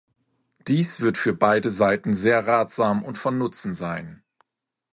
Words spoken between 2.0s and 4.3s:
sehr ratsam und von Nutzen sein.